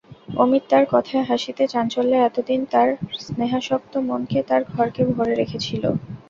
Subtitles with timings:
[0.37, 2.89] অমিত তার কথায় হাসিতে চাঞ্চল্যে এতদিন তাঁর
[3.19, 5.83] স্নেহাসক্ত মনকে, তাঁর ঘরকে ভরে রেখেছিল।